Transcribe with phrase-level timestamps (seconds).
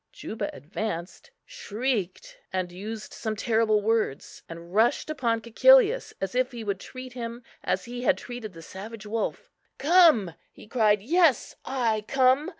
[0.11, 6.63] Juba advanced, shrieked, and used some terrible words, and rushed upon Cæcilius, as if he
[6.63, 9.51] would treat him as he had treated the savage wolf.
[9.77, 12.49] "Come?" he cried, "yes, I come!"